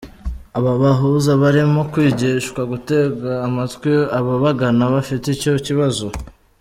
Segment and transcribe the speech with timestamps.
[0.57, 6.07] Aba bahuza barimo kwigishwa gutega amatwi ababagana bafite icyo kibazo.